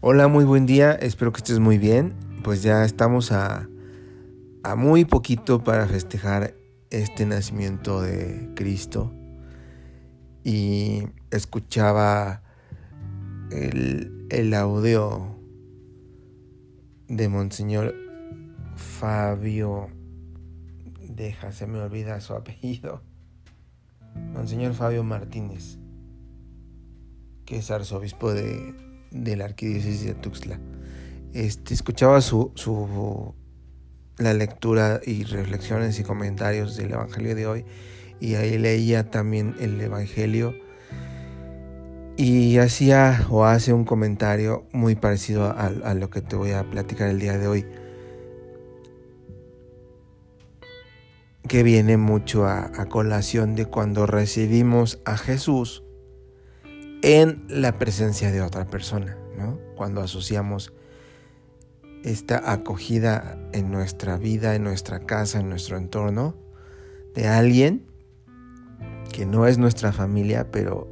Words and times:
Hola, 0.00 0.28
muy 0.28 0.44
buen 0.44 0.64
día, 0.64 0.92
espero 0.92 1.32
que 1.32 1.38
estés 1.38 1.58
muy 1.58 1.76
bien. 1.76 2.14
Pues 2.44 2.62
ya 2.62 2.84
estamos 2.84 3.32
a, 3.32 3.68
a 4.62 4.76
muy 4.76 5.04
poquito 5.04 5.64
para 5.64 5.88
festejar 5.88 6.54
este 6.90 7.26
nacimiento 7.26 8.00
de 8.00 8.48
Cristo. 8.54 9.12
Y 10.44 11.02
escuchaba 11.32 12.44
el, 13.50 14.24
el 14.30 14.54
audio 14.54 15.36
de 17.08 17.28
Monseñor 17.28 17.92
Fabio. 18.76 19.88
Deja, 21.08 21.50
se 21.50 21.66
me 21.66 21.80
olvida 21.80 22.20
su 22.20 22.34
apellido. 22.34 23.02
Monseñor 24.14 24.74
Fabio 24.74 25.02
Martínez, 25.02 25.76
que 27.44 27.56
es 27.56 27.70
arzobispo 27.72 28.32
de, 28.32 28.87
de 29.10 29.36
la 29.36 29.44
arquidiócesis 29.46 30.04
de 30.04 30.14
Tuxtla. 30.14 30.60
Este, 31.32 31.74
escuchaba 31.74 32.20
su, 32.20 32.52
su, 32.54 33.34
la 34.18 34.34
lectura 34.34 35.00
y 35.04 35.24
reflexiones 35.24 35.98
y 35.98 36.02
comentarios 36.02 36.76
del 36.76 36.92
Evangelio 36.92 37.34
de 37.34 37.46
hoy 37.46 37.64
y 38.20 38.34
ahí 38.34 38.58
leía 38.58 39.10
también 39.10 39.54
el 39.60 39.80
Evangelio 39.80 40.54
y 42.16 42.58
hacía 42.58 43.26
o 43.30 43.44
hace 43.44 43.72
un 43.72 43.84
comentario 43.84 44.66
muy 44.72 44.96
parecido 44.96 45.54
a, 45.56 45.94
lo 45.94 46.10
que 46.10 46.20
te 46.20 46.34
voy 46.34 46.50
a 46.50 46.68
platicar 46.68 47.08
el 47.08 47.20
día 47.20 47.38
de 47.38 47.46
hoy. 47.46 47.66
que 51.46 51.62
viene 51.62 51.96
mucho 51.96 52.46
a, 52.46 52.70
colación 52.90 53.54
de 53.54 53.64
cuando 53.64 54.04
recibimos 54.04 55.00
a 55.06 55.16
Jesús 55.16 55.82
en 57.02 57.44
la 57.48 57.78
presencia 57.78 58.32
de 58.32 58.42
otra 58.42 58.66
persona, 58.66 59.16
¿no? 59.36 59.58
Cuando 59.76 60.00
asociamos 60.00 60.72
esta 62.04 62.52
acogida 62.52 63.38
en 63.52 63.70
nuestra 63.70 64.16
vida, 64.16 64.54
en 64.54 64.64
nuestra 64.64 65.00
casa, 65.00 65.40
en 65.40 65.48
nuestro 65.48 65.76
entorno, 65.76 66.36
de 67.14 67.28
alguien 67.28 67.86
que 69.12 69.26
no 69.26 69.46
es 69.46 69.58
nuestra 69.58 69.92
familia, 69.92 70.50
pero 70.50 70.88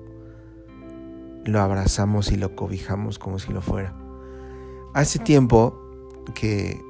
lo 1.45 1.61
abrazamos 1.61 2.33
y 2.33 2.37
lo 2.37 2.57
cobijamos 2.57 3.19
como 3.19 3.39
si 3.39 3.53
lo 3.53 3.63
fuera. 3.63 3.95
Hace 4.95 5.19
tiempo 5.19 5.81
que 6.35 6.81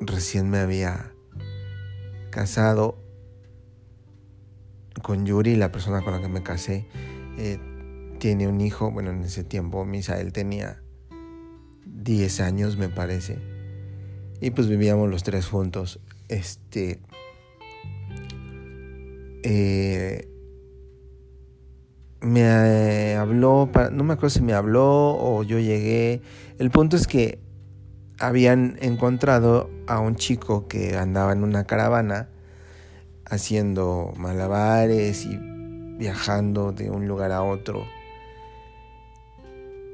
recién 0.00 0.48
me 0.48 0.58
había 0.58 1.12
casado 2.30 2.98
con 5.02 5.26
Yuri, 5.26 5.56
la 5.56 5.72
persona 5.72 6.02
con 6.02 6.14
la 6.14 6.20
que 6.20 6.28
me 6.28 6.42
casé, 6.42 6.88
eh, 7.36 7.58
tiene 8.16 8.48
un 8.48 8.60
hijo, 8.60 8.90
bueno, 8.90 9.10
en 9.10 9.22
ese 9.22 9.44
tiempo 9.44 9.84
Misael 9.84 10.32
tenía 10.32 10.82
10 11.86 12.40
años, 12.40 12.76
me 12.76 12.88
parece. 12.88 13.38
Y 14.40 14.50
pues 14.50 14.68
vivíamos 14.68 15.08
los 15.08 15.22
tres 15.22 15.46
juntos. 15.46 16.00
Este. 16.28 17.00
Eh, 19.42 20.28
me 22.20 23.14
habló, 23.14 23.70
no 23.92 24.04
me 24.04 24.14
acuerdo 24.14 24.30
si 24.30 24.42
me 24.42 24.52
habló 24.52 25.16
o 25.16 25.42
yo 25.42 25.58
llegué. 25.58 26.22
El 26.58 26.70
punto 26.70 26.96
es 26.96 27.06
que 27.06 27.38
habían 28.18 28.76
encontrado 28.80 29.70
a 29.86 30.00
un 30.00 30.16
chico 30.16 30.66
que 30.68 30.96
andaba 30.96 31.32
en 31.32 31.44
una 31.44 31.64
caravana 31.64 32.28
haciendo 33.24 34.12
malabares 34.16 35.26
y 35.26 35.38
viajando 35.98 36.72
de 36.72 36.90
un 36.90 37.06
lugar 37.06 37.32
a 37.32 37.42
otro 37.42 37.84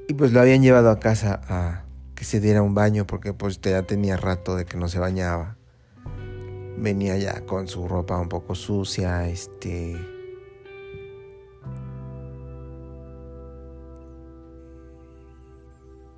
y 0.08 0.14
pues 0.14 0.32
lo 0.32 0.40
habían 0.40 0.62
llevado 0.62 0.90
a 0.90 0.98
casa 0.98 1.40
a 1.48 1.84
que 2.14 2.24
se 2.24 2.40
diera 2.40 2.62
un 2.62 2.74
baño 2.74 3.06
porque 3.06 3.32
pues 3.32 3.60
ya 3.60 3.82
tenía 3.82 4.16
rato 4.16 4.56
de 4.56 4.64
que 4.64 4.76
no 4.76 4.88
se 4.88 4.98
bañaba. 4.98 5.56
Venía 6.76 7.16
ya 7.18 7.44
con 7.46 7.68
su 7.68 7.86
ropa 7.86 8.18
un 8.18 8.28
poco 8.28 8.54
sucia, 8.54 9.28
este... 9.28 9.96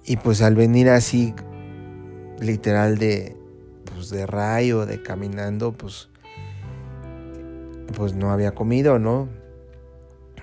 Y 0.06 0.18
pues 0.18 0.42
al 0.42 0.54
venir 0.54 0.90
así, 0.90 1.34
literal 2.38 2.98
de, 2.98 3.38
pues 3.86 4.10
de 4.10 4.26
rayo, 4.26 4.84
de 4.84 5.02
caminando, 5.02 5.72
pues, 5.72 6.10
pues 7.96 8.14
no 8.14 8.30
había 8.30 8.54
comido, 8.54 8.98
¿no? 8.98 9.30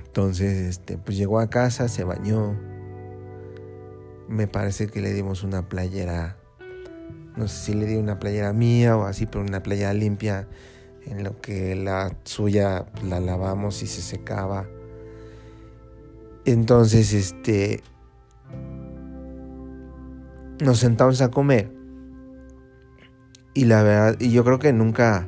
Entonces, 0.03 0.57
este, 0.57 0.97
pues 0.97 1.15
llegó 1.15 1.39
a 1.39 1.51
casa, 1.51 1.87
se 1.89 2.03
bañó, 2.03 2.57
me 4.31 4.47
parece 4.47 4.87
que 4.87 5.01
le 5.01 5.13
dimos 5.13 5.43
una 5.43 5.67
playera, 5.67 6.37
no 7.35 7.47
sé 7.49 7.65
si 7.65 7.73
le 7.73 7.85
di 7.85 7.97
una 7.97 8.17
playera 8.17 8.53
mía 8.53 8.95
o 8.95 9.03
así, 9.03 9.25
pero 9.25 9.43
una 9.43 9.61
playera 9.61 9.93
limpia, 9.93 10.47
en 11.05 11.23
lo 11.23 11.41
que 11.41 11.75
la 11.75 12.15
suya 12.23 12.85
la 13.03 13.19
lavamos 13.19 13.83
y 13.83 13.87
se 13.87 14.01
secaba. 14.01 14.67
Entonces, 16.45 17.13
este, 17.13 17.81
nos 20.63 20.79
sentamos 20.79 21.21
a 21.21 21.29
comer. 21.29 21.71
Y 23.53 23.65
la 23.65 23.83
verdad, 23.83 24.15
y 24.19 24.31
yo 24.31 24.45
creo 24.45 24.59
que 24.59 24.71
nunca, 24.71 25.27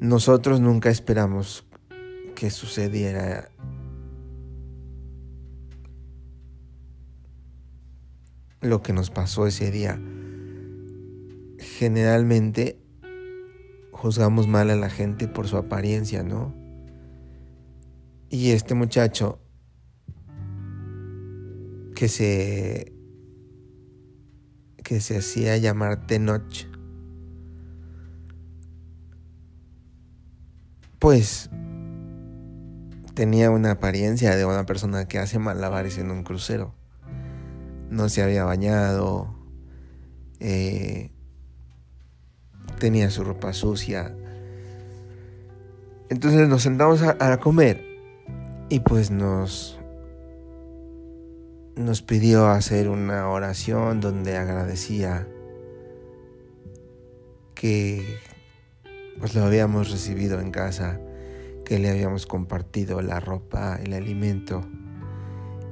nosotros 0.00 0.60
nunca 0.60 0.88
esperamos 0.88 1.66
que 2.34 2.50
sucediera 2.50 3.50
lo 8.64 8.82
que 8.82 8.92
nos 8.92 9.10
pasó 9.10 9.46
ese 9.46 9.70
día. 9.70 10.00
Generalmente 11.58 12.78
juzgamos 13.92 14.48
mal 14.48 14.70
a 14.70 14.76
la 14.76 14.90
gente 14.90 15.28
por 15.28 15.46
su 15.46 15.56
apariencia, 15.56 16.22
¿no? 16.22 16.54
Y 18.30 18.50
este 18.50 18.74
muchacho 18.74 19.38
que 21.94 22.08
se 22.08 22.92
que 24.82 25.00
se 25.00 25.18
hacía 25.18 25.56
llamar 25.56 26.06
Tenoch 26.06 26.66
pues 30.98 31.48
tenía 33.14 33.50
una 33.50 33.70
apariencia 33.72 34.36
de 34.36 34.44
una 34.44 34.66
persona 34.66 35.06
que 35.06 35.18
hace 35.18 35.38
malabares 35.38 35.96
en 35.98 36.10
un 36.10 36.24
crucero 36.24 36.74
no 37.90 38.08
se 38.08 38.22
había 38.22 38.44
bañado, 38.44 39.34
eh, 40.40 41.10
tenía 42.78 43.10
su 43.10 43.24
ropa 43.24 43.52
sucia. 43.52 44.14
Entonces 46.08 46.48
nos 46.48 46.62
sentamos 46.62 47.02
a, 47.02 47.40
comer 47.40 47.82
y 48.68 48.80
pues 48.80 49.10
nos, 49.10 49.78
nos 51.76 52.02
pidió 52.02 52.48
hacer 52.48 52.88
una 52.88 53.28
oración 53.28 54.00
donde 54.00 54.36
agradecía 54.36 55.26
que 57.54 58.18
pues 59.18 59.34
lo 59.34 59.44
habíamos 59.44 59.90
recibido 59.90 60.40
en 60.40 60.50
casa, 60.50 61.00
que 61.64 61.78
le 61.78 61.88
habíamos 61.88 62.26
compartido 62.26 63.00
la 63.00 63.20
ropa, 63.20 63.78
el 63.82 63.94
alimento 63.94 64.64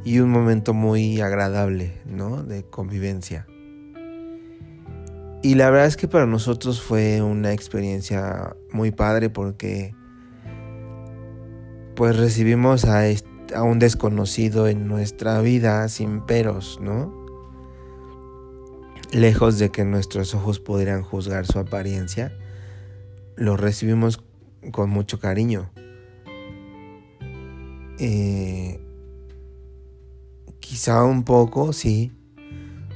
y 0.05 0.19
un 0.19 0.31
momento 0.31 0.75
muy 0.75 1.21
agradable, 1.21 2.01
¿no? 2.05 2.43
De 2.43 2.65
convivencia. 2.65 3.47
Y 5.43 5.57
la 5.57 5.71
verdad 5.71 5.87
es 5.87 5.97
que 5.97 6.07
para 6.07 6.27
nosotros 6.27 6.81
fue 6.81 7.21
una 7.21 7.53
experiencia 7.53 8.55
muy 8.73 8.93
padre 8.93 9.29
porque 9.29 9.93
pues 11.97 12.17
recibimos 12.17 12.85
a, 12.85 13.05
un 13.63 13.79
desconocido 13.81 14.69
en 14.69 14.87
nuestra 14.87 15.41
vida 15.41 15.89
sin 15.89 16.25
peros, 16.25 16.79
¿no? 16.81 17.13
Lejos 19.11 19.59
de 19.59 19.71
que 19.71 19.85
nuestros 19.85 20.35
ojos 20.35 20.59
pudieran 20.59 21.03
juzgar 21.03 21.45
su 21.45 21.59
apariencia, 21.59 22.33
lo 23.37 23.57
recibimos 23.57 24.23
con 24.71 24.91
mucho 24.91 25.19
cariño. 25.19 25.71
Eh, 27.99 28.81
quizá 30.73 31.05
un 31.05 31.23
poco, 31.23 31.75
sí, 31.75 32.13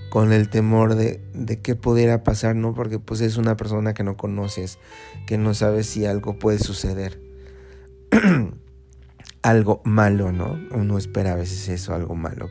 con 0.09 0.33
el 0.33 0.49
temor 0.49 0.95
de, 0.95 1.21
de 1.35 1.61
qué 1.61 1.75
pudiera 1.75 2.23
pasar, 2.23 2.57
¿no? 2.57 2.73
Porque 2.73 2.99
pues 2.99 3.21
es 3.21 3.37
una 3.37 3.55
persona 3.59 3.93
que 3.93 4.03
no 4.03 4.17
conoces, 4.17 4.79
que 5.27 5.37
no 5.37 5.53
sabes 5.53 5.87
si 5.87 6.07
algo 6.07 6.39
puede 6.39 6.59
suceder. 6.59 7.21
algo 9.43 9.83
malo, 9.85 10.33
¿no? 10.33 10.59
Uno 10.71 10.97
espera 10.97 11.35
a 11.35 11.37
veces 11.37 11.69
eso, 11.69 11.95
algo 11.95 12.15
malo. 12.15 12.49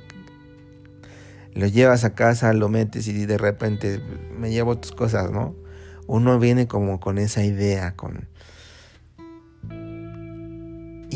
Lo 1.56 1.66
llevas 1.66 2.04
a 2.04 2.14
casa, 2.14 2.54
lo 2.54 2.70
metes 2.70 3.08
y 3.08 3.26
de 3.26 3.40
repente 3.40 4.00
me 4.38 4.52
llevo 4.52 4.78
tus 4.78 4.92
cosas, 4.92 5.32
¿no? 5.32 5.56
Uno 6.06 6.38
viene 6.38 6.68
como 6.68 7.00
con 7.00 7.18
esa 7.18 7.44
idea, 7.44 7.96
con... 7.96 8.28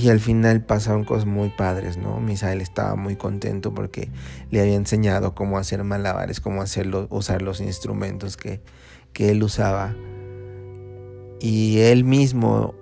Y 0.02 0.08
al 0.08 0.22
final 0.22 0.64
pasaron 0.64 1.04
cosas 1.04 1.26
muy 1.26 1.50
padres, 1.50 1.98
¿no? 1.98 2.22
Misael 2.22 2.62
estaba 2.62 2.96
muy 2.96 3.18
contento 3.18 3.74
porque 3.74 4.10
le 4.50 4.62
había 4.62 4.76
enseñado 4.76 5.36
cómo 5.36 5.58
hacer 5.58 5.84
malabares, 5.84 6.40
cómo 6.40 6.62
hacerlo, 6.62 7.08
usar 7.10 7.42
los 7.42 7.60
instrumentos 7.60 8.38
que, 8.38 8.62
que 9.12 9.32
él 9.32 9.44
usaba. 9.44 9.94
Y 11.42 11.80
él 11.80 12.06
mismo 12.06 12.76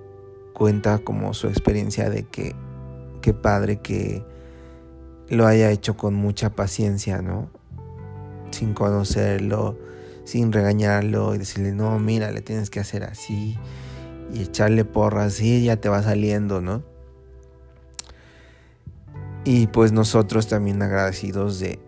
cuenta 0.54 1.00
como 1.00 1.34
su 1.34 1.48
experiencia 1.48 2.12
de 2.12 2.24
que 2.24 2.56
qué 3.22 3.34
padre 3.34 3.78
que 3.78 4.24
lo 5.28 5.48
haya 5.48 5.72
hecho 5.72 5.98
con 5.98 6.14
mucha 6.14 6.52
paciencia, 6.52 7.24
¿no? 7.24 7.50
Sin 8.52 8.76
conocerlo, 8.76 9.76
sin 10.24 10.52
regañarlo 10.52 11.34
y 11.34 11.40
decirle, 11.40 11.72
no, 11.72 11.98
mira, 11.98 12.30
le 12.30 12.42
tienes 12.42 12.70
que 12.70 12.80
hacer 12.80 13.06
así 13.06 13.58
y 14.32 14.44
echarle 14.44 14.86
porras, 14.86 15.42
y 15.42 15.64
ya 15.64 15.78
te 15.78 15.90
va 15.90 16.04
saliendo, 16.04 16.62
¿no? 16.62 16.84
Y 19.50 19.68
pues 19.68 19.94
nosotros 19.94 20.48
también 20.48 20.82
agradecidos 20.82 21.58
de, 21.58 21.80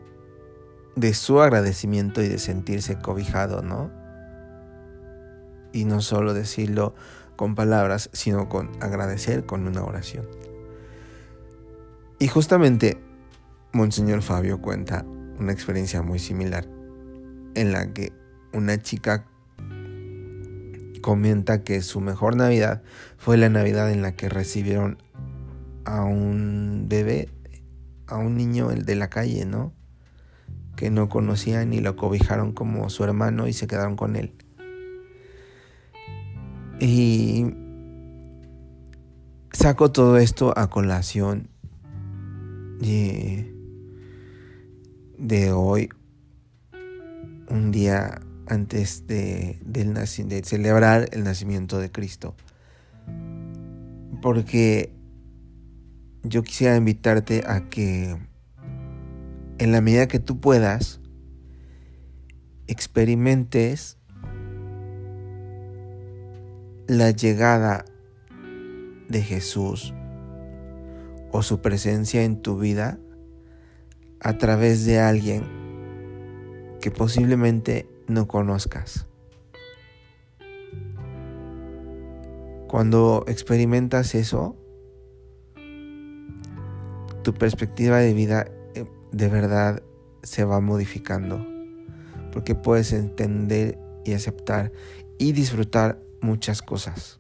de 0.96 1.14
su 1.14 1.42
agradecimiento 1.42 2.22
y 2.22 2.30
de 2.30 2.40
sentirse 2.40 2.98
cobijado, 3.00 3.62
¿no? 3.62 3.92
Y 5.74 5.84
no 5.84 6.00
solo 6.00 6.34
decirlo 6.34 6.96
con 7.36 7.56
palabras, 7.56 8.10
sino 8.14 8.48
con 8.48 8.72
agradecer 8.82 9.46
con 9.46 9.68
una 9.68 9.84
oración. 9.84 10.26
Y 12.18 12.30
justamente 12.30 12.98
Monseñor 13.74 14.22
Fabio 14.22 14.62
cuenta 14.62 15.04
una 15.38 15.52
experiencia 15.52 16.02
muy 16.02 16.20
similar 16.20 16.66
en 17.56 17.74
la 17.74 17.92
que 17.92 18.14
una 18.54 18.82
chica 18.82 19.26
comenta 21.02 21.66
que 21.66 21.82
su 21.82 22.00
mejor 22.00 22.38
Navidad 22.38 22.84
fue 23.18 23.36
la 23.36 23.50
Navidad 23.50 23.92
en 23.92 24.02
la 24.02 24.16
que 24.16 24.30
recibieron 24.30 24.98
a 25.84 26.04
un 26.04 26.86
bebé, 26.88 27.28
a 28.10 28.18
un 28.18 28.36
niño 28.36 28.72
el 28.72 28.86
de 28.86 28.96
la 28.96 29.10
calle, 29.10 29.46
¿no? 29.46 29.74
Que 30.76 30.90
no 30.90 31.10
conocían 31.10 31.74
y 31.74 31.80
lo 31.80 31.96
cobijaron 31.96 32.54
como 32.54 32.90
su 32.90 33.04
hermano 33.04 33.48
y 33.48 33.54
se 33.54 33.68
quedaron 33.68 33.96
con 33.96 34.16
él. 34.16 34.34
Y 36.80 37.54
saco 39.52 39.92
todo 39.92 40.18
esto 40.18 40.58
a 40.58 40.70
colación 40.70 41.50
de, 42.80 43.54
de 45.18 45.52
hoy, 45.52 45.90
un 47.50 47.72
día 47.72 48.22
antes 48.48 49.06
de, 49.08 49.60
de 49.62 50.42
celebrar 50.44 51.10
el 51.12 51.24
nacimiento 51.24 51.78
de 51.78 51.92
Cristo. 51.92 52.36
Porque 54.22 54.99
yo 56.24 56.44
quisiera 56.44 56.76
invitarte 56.76 57.44
a 57.48 57.70
que 57.70 58.18
en 59.58 59.72
la 59.72 59.82
medida 59.82 60.08
que 60.08 60.20
tú 60.20 60.40
puedas, 60.40 61.02
experimentes 62.68 63.98
la 66.88 67.12
llegada 67.12 67.86
de 69.10 69.22
Jesús 69.22 69.94
o 71.32 71.42
su 71.42 71.62
presencia 71.62 72.24
en 72.24 72.42
tu 72.42 72.58
vida 72.58 73.00
a 74.22 74.38
través 74.38 74.86
de 74.86 75.00
alguien 75.00 75.44
que 76.82 76.92
posiblemente 76.92 77.88
no 78.08 78.28
conozcas. 78.28 79.08
Cuando 82.68 83.26
experimentas 83.28 84.16
eso, 84.16 84.56
tu 87.24 87.34
perspectiva 87.34 87.98
de 87.98 88.14
vida 88.14 88.48
eh, 88.76 88.86
de 89.12 89.28
verdad 89.28 89.84
se 90.24 90.44
va 90.44 90.60
modificando, 90.60 91.46
porque 92.32 92.56
puedes 92.56 92.94
entender 92.94 93.78
y 94.06 94.14
aceptar 94.14 94.72
y 95.18 95.32
disfrutar 95.32 96.00
muchas 96.22 96.62
cosas. 96.62 97.20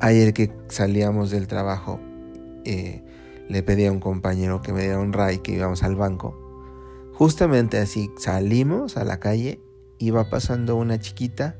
Ayer 0.00 0.34
que 0.34 0.52
salíamos 0.68 1.30
del 1.30 1.46
trabajo, 1.46 2.00
eh, 2.64 3.02
le 3.48 3.62
pedí 3.62 3.86
a 3.86 3.92
un 3.92 4.00
compañero 4.00 4.62
que 4.62 4.72
me 4.72 4.82
diera 4.82 4.98
un 4.98 5.12
ray 5.12 5.38
que 5.38 5.52
íbamos 5.52 5.82
al 5.82 5.96
banco. 5.96 6.40
Justamente 7.14 7.78
así 7.78 8.10
salimos 8.18 8.96
a 8.96 9.04
la 9.04 9.20
calle, 9.20 9.60
iba 9.98 10.28
pasando 10.30 10.76
una 10.76 10.98
chiquita 10.98 11.56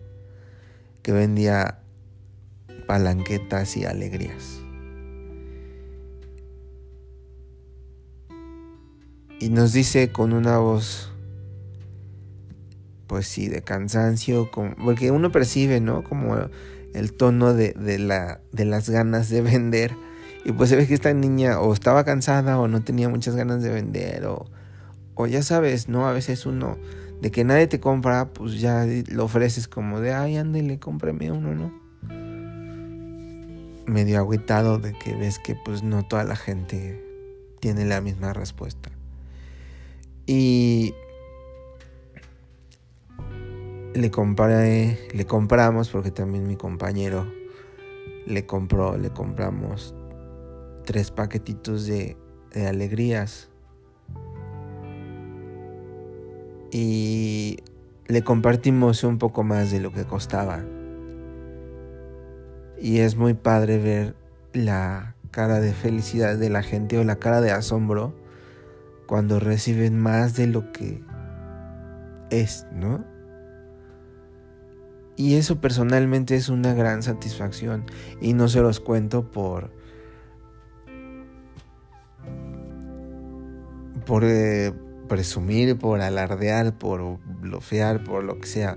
que 1.03 1.13
vendía 1.13 1.81
palanquetas 2.87 3.77
y 3.77 3.85
alegrías. 3.85 4.64
Y 9.41 9.49
nos 9.49 9.73
dice 9.73 10.11
con 10.13 10.33
una 10.33 10.59
voz 10.59 11.11
pues 13.07 13.29
sí, 13.29 13.49
de 13.49 13.63
cansancio, 13.63 14.51
porque 14.51 15.11
uno 15.11 15.31
percibe, 15.31 15.81
¿no? 15.81 16.03
Como 16.03 16.37
el 16.95 17.13
tono 17.13 17.55
de, 17.55 17.75
la, 17.99 18.41
de 18.53 18.65
las 18.65 18.89
ganas 18.89 19.29
de 19.29 19.41
vender. 19.41 19.95
Y 20.45 20.53
pues 20.53 20.71
se 20.71 20.77
ve 20.77 20.87
que 20.87 20.95
esta 20.95 21.13
niña 21.13 21.61
o 21.61 21.73
estaba 21.73 22.05
cansada 22.05 22.59
o 22.59 22.69
no 22.69 22.83
tenía 22.83 23.09
muchas 23.09 23.37
ganas 23.37 23.63
de 23.63 23.71
vender 23.71 24.27
o, 24.27 24.47
o 25.15 25.27
ya 25.27 25.43
sabes, 25.43 25.89
¿no? 25.89 26.09
A 26.09 26.13
veces 26.13 26.45
uno 26.45 26.77
de 27.21 27.31
que 27.31 27.45
nadie 27.45 27.67
te 27.67 27.81
compra, 27.81 28.33
pues 28.33 28.61
ya 28.61 28.87
lo 29.11 29.25
ofreces 29.25 29.69
como 29.69 30.01
de, 30.01 30.13
ay, 30.13 30.37
ándale, 30.37 30.79
cómprame 30.79 31.31
uno, 31.31 31.55
¿no? 31.55 31.73
Medio 33.87 34.19
agüitado 34.19 34.79
de 34.79 34.93
que 34.93 35.15
ves 35.15 35.39
que 35.39 35.55
pues 35.65 35.83
no 35.83 36.07
toda 36.07 36.25
la 36.25 36.37
gente 36.37 37.01
tiene 37.61 37.85
la 37.85 38.01
misma 38.01 38.33
respuesta. 38.33 38.91
Y 40.27 40.95
le 43.95 44.11
le 45.13 45.27
compramos 45.27 45.89
porque 45.91 46.11
también 46.11 46.47
mi 46.47 46.57
compañero 46.57 47.27
le 48.27 48.47
compró, 48.47 48.97
le 48.97 49.11
compramos 49.11 49.95
tres 50.85 51.11
paquetitos 51.11 51.87
de 51.87 52.17
alegrías. 52.67 53.51
Y 56.71 57.59
le 58.07 58.23
compartimos 58.23 59.05
un 59.05 59.19
poco 59.19 59.45
más 59.45 59.71
de 59.71 59.81
lo 59.81 59.93
que 59.93 60.05
costaba. 60.05 60.65
Y 62.81 62.99
es 62.99 63.17
muy 63.17 63.35
padre 63.35 63.79
ver 63.79 64.17
la 64.53 65.15
cara 65.31 65.61
de 65.61 65.73
felicidad 65.73 66.37
de 66.37 66.51
la 66.51 66.63
gente 66.63 66.99
o 66.99 67.05
la 67.05 67.17
cara 67.17 67.41
de 67.41 67.51
asombro 67.51 68.15
cuando 69.07 69.41
reciben 69.41 69.99
más 69.99 70.35
de 70.35 70.47
lo 70.47 70.73
que 70.73 71.03
es, 72.31 72.67
¿no? 72.73 73.05
Y 75.17 75.35
eso 75.35 75.61
personalmente 75.61 76.35
es 76.35 76.49
una 76.49 76.75
gran 76.75 77.03
satisfacción. 77.03 77.85
Y 78.21 78.33
no 78.33 78.49
se 78.49 78.61
los 78.61 78.81
cuento 78.81 79.31
por... 79.31 79.71
Por 84.07 84.25
eh, 84.25 84.73
presumir, 85.09 85.79
por 85.79 86.01
alardear, 86.01 86.77
por 86.77 87.19
bloquear, 87.41 88.05
por 88.05 88.25
lo 88.25 88.39
que 88.39 88.47
sea. 88.47 88.77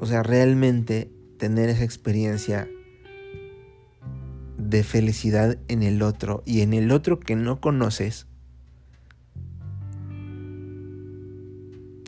O 0.00 0.06
sea, 0.06 0.22
realmente 0.22 1.10
tener 1.38 1.68
esa 1.68 1.84
experiencia 1.84 2.68
de 4.56 4.82
felicidad 4.82 5.58
en 5.68 5.82
el 5.82 6.02
otro 6.02 6.42
y 6.46 6.62
en 6.62 6.72
el 6.72 6.90
otro 6.90 7.20
que 7.20 7.36
no 7.36 7.60
conoces, 7.60 8.26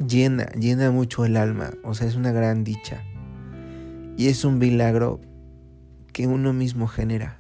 llena, 0.07 0.47
llena 0.53 0.91
mucho 0.91 1.25
el 1.25 1.37
alma. 1.37 1.71
O 1.85 1.95
sea, 1.95 2.07
es 2.07 2.17
una 2.17 2.33
gran 2.33 2.65
dicha. 2.65 3.03
Y 4.17 4.29
es 4.29 4.45
un 4.45 4.59
milagro 4.59 5.21
que 6.13 6.27
uno 6.27 6.53
mismo 6.53 6.89
genera. 6.89 7.39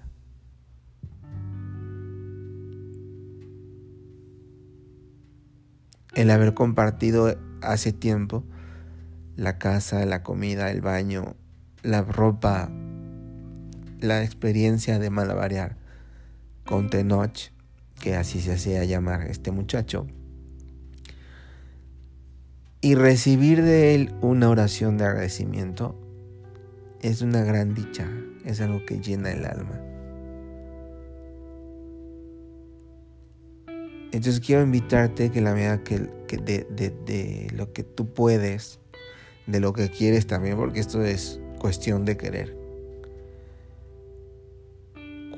El 6.15 6.31
haber 6.31 6.55
compartido 6.55 7.37
hace 7.63 7.93
tiempo 7.93 8.45
la 9.37 9.57
casa, 9.57 10.05
la 10.05 10.25
comida, 10.25 10.71
el 10.73 10.81
baño, 10.81 11.37
la 11.83 12.03
ropa, 12.03 12.71
la 14.01 14.25
experiencia 14.25 14.99
de 14.99 15.11
malabarear 15.11 15.77
con 16.67 16.91
Tenoch, 16.91 17.53
que 18.01 18.17
así 18.17 18.41
se 18.41 18.55
hacía 18.55 18.85
llamar 18.85 19.23
este 19.29 19.53
muchacho, 19.53 20.09
y 22.81 22.95
recibir 22.95 23.63
de 23.63 23.95
él 23.95 24.15
una 24.21 24.49
oración 24.49 24.99
de 24.99 25.05
agradecimiento 25.05 25.97
es 27.01 27.23
una 27.23 27.43
gran 27.43 27.75
dicha, 27.75 28.09
es 28.45 28.61
algo 28.61 28.85
que 28.85 29.01
llena 29.01 29.33
el 29.33 29.45
alma. 29.45 29.81
Entonces 34.11 34.41
quiero 34.41 34.63
invitarte 34.63 35.31
que 35.31 35.41
la 35.41 35.55
medida 35.55 35.83
que, 35.85 35.99
de, 35.99 36.67
de, 36.71 37.49
lo 37.55 37.73
que 37.73 37.85
tú 37.85 38.13
puedes, 38.13 38.81
de 39.47 39.61
lo 39.61 39.73
que 39.73 39.91
quieres 39.91 40.27
también, 40.27 40.57
porque 40.57 40.81
esto 40.81 41.03
es 41.03 41.41
cuestión 41.59 42.05
de 42.05 42.17
querer. 42.17 42.57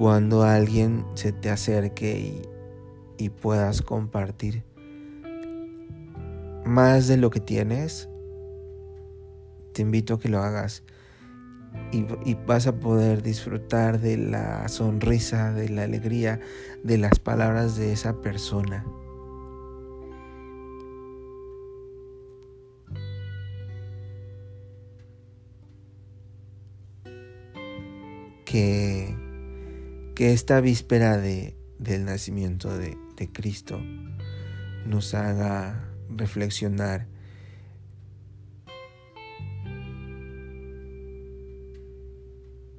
cuando 0.01 0.45
alguien 0.45 1.05
se 1.13 1.31
te 1.31 1.51
acerque 1.51 2.19
y, 2.19 2.43
y 3.23 3.29
puedas 3.29 3.83
compartir 3.83 4.63
más 6.71 7.09
de 7.09 7.17
lo 7.17 7.31
que 7.31 7.41
tienes, 7.41 8.09
te 9.75 9.83
invito 9.83 10.15
a 10.15 10.21
que 10.21 10.29
lo 10.29 10.39
hagas 10.39 10.85
y, 11.93 12.35
vas 12.47 12.69
a 12.69 12.79
poder 12.79 13.23
disfrutar 13.23 14.01
de 14.01 14.17
la 14.17 14.69
sonrisa, 14.69 15.53
de 15.53 15.69
la 15.69 15.83
alegría, 15.83 16.41
de 16.85 16.97
las 16.97 17.19
palabras 17.19 17.77
de 17.77 17.93
esa 17.93 18.21
persona. 18.21 18.85
Que, 28.45 29.17
que 30.15 30.33
esta 30.33 30.61
víspera 30.61 31.19
de, 31.19 31.57
del 31.79 32.05
nacimiento 32.05 32.77
de 32.77 32.97
Cristo 33.33 33.81
nos 34.87 35.15
haga 35.15 35.90
reflexionar 36.17 37.07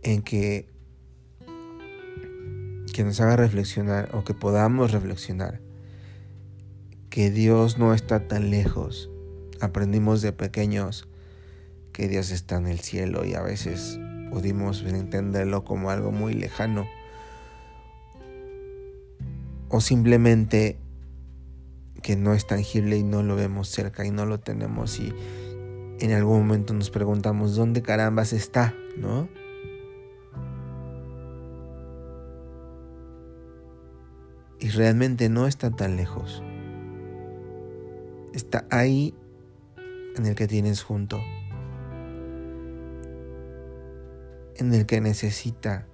en 0.04 0.22
que, 0.22 0.68
que 2.94 3.04
nos 3.04 3.20
haga 3.22 3.36
reflexionar 3.36 4.10
o 4.14 4.24
que 4.24 4.34
podamos 4.34 4.92
reflexionar 4.92 5.62
que 7.10 7.30
Dios 7.30 7.78
no 7.78 7.94
está 7.94 8.28
tan 8.28 8.50
lejos. 8.50 9.10
Aprendimos 9.60 10.22
de 10.22 10.32
pequeños 10.32 11.10
que 11.92 12.08
Dios 12.08 12.32
está 12.32 12.56
en 12.56 12.68
el 12.68 12.80
cielo 12.80 13.26
y 13.26 13.34
a 13.34 13.42
veces 13.42 14.00
pudimos 14.32 14.82
entenderlo 14.84 15.66
como 15.66 15.92
algo 15.92 16.12
muy 16.12 16.34
lejano. 16.34 16.88
O 19.68 19.82
simplemente 19.82 20.80
que 22.02 22.16
no 22.16 22.34
es 22.34 22.48
tangible 22.48 22.98
y 22.98 23.04
no 23.04 23.24
lo 23.24 23.36
vemos 23.36 23.70
cerca 23.70 24.06
y 24.06 24.12
no 24.12 24.26
lo 24.26 24.40
tenemos 24.40 25.00
y 25.00 25.14
en 26.00 26.12
algún 26.14 26.40
momento 26.40 26.74
nos 26.74 26.90
preguntamos 26.90 27.56
dónde 27.56 27.84
carambas 27.84 28.34
está, 28.34 28.74
¿no? 28.98 29.30
Y 34.60 34.70
realmente 34.70 35.30
no 35.30 35.48
está 35.48 35.72
tan 35.72 35.98
lejos. 35.98 36.44
Está 38.34 38.66
ahí 38.70 39.14
en 40.16 40.26
el 40.26 40.36
que 40.36 40.48
tienes 40.48 40.84
junto. 40.84 41.20
En 44.56 44.74
el 44.74 44.86
que 44.86 45.02
necesita 45.02 45.88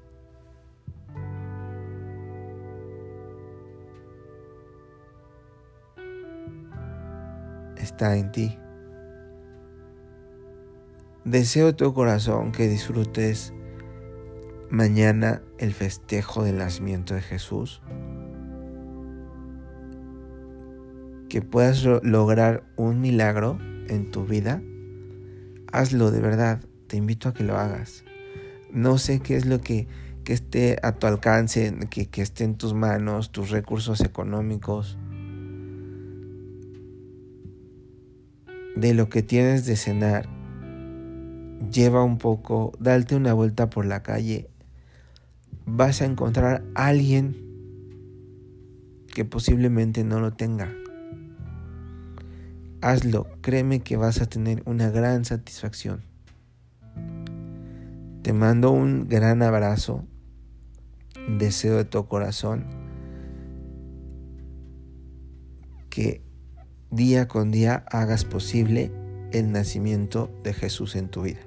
está 7.98 8.16
en 8.16 8.32
ti. 8.32 8.56
Deseo 11.26 11.76
tu 11.76 11.96
corazón 11.96 12.52
que 12.52 12.68
disfrutes 12.68 13.54
mañana 14.70 15.42
el 15.58 15.74
festejo 15.74 16.44
del 16.44 16.60
nacimiento 16.60 17.16
de 17.16 17.22
Jesús. 17.22 17.82
Que 21.28 21.42
puedas 21.42 21.84
lograr 22.04 22.66
un 22.76 23.02
milagro 23.02 23.58
en 23.88 24.12
tu 24.12 24.26
vida. 24.26 24.62
Hazlo 25.72 26.12
de 26.12 26.22
verdad. 26.22 26.62
Te 26.86 26.98
invito 26.98 27.30
a 27.30 27.34
que 27.34 27.44
lo 27.44 27.58
hagas. 27.58 28.04
No 28.72 29.00
sé 29.00 29.22
qué 29.22 29.38
es 29.38 29.48
lo 29.48 29.60
que, 29.60 29.88
que 30.24 30.34
esté 30.34 30.78
a 30.84 30.92
tu 30.92 31.08
alcance, 31.08 31.76
que, 31.90 32.06
que 32.06 32.22
esté 32.22 32.44
en 32.44 32.58
tus 32.58 32.76
manos, 32.76 33.32
tus 33.32 33.50
recursos 33.50 34.02
económicos 34.02 35.00
de 38.80 38.94
lo 38.94 39.10
que 39.10 39.24
tienes 39.24 39.66
de 39.66 39.76
cenar, 39.76 40.30
lleva 41.72 42.04
un 42.04 42.20
poco, 42.20 42.74
date 42.80 43.16
una 43.16 43.34
vuelta 43.34 43.70
por 43.70 43.86
la 43.86 44.04
calle, 44.04 44.50
vas 45.66 46.02
a 46.02 46.06
encontrar 46.06 46.64
a 46.76 46.88
alguien 46.88 47.36
que 49.14 49.26
posiblemente 49.26 50.04
no 50.04 50.20
lo 50.20 50.34
tenga. 50.34 50.72
Hazlo, 52.82 53.28
créeme 53.42 53.80
que 53.80 53.98
vas 53.98 54.22
a 54.22 54.28
tener 54.28 54.62
una 54.66 54.92
gran 54.92 55.26
satisfacción. 55.26 56.04
Te 58.22 58.32
mando 58.32 58.72
un 58.72 59.08
gran 59.08 59.42
abrazo, 59.42 60.06
deseo 61.40 61.78
de 61.78 61.86
tu 61.86 62.06
corazón 62.08 62.66
que 65.90 66.27
día 66.92 67.28
con 67.28 67.52
día 67.52 67.86
hagas 67.90 68.26
posible 68.26 68.92
el 69.32 69.52
nacimiento 69.52 70.32
de 70.44 70.54
Jesús 70.54 70.96
en 70.96 71.10
tu 71.10 71.24
vida. 71.24 71.47